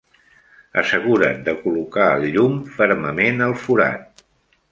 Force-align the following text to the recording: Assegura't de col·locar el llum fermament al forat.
Assegura't 0.81 1.43
de 1.49 1.53
col·locar 1.65 2.07
el 2.15 2.25
llum 2.37 2.57
fermament 2.79 3.47
al 3.49 3.57
forat. 3.67 4.27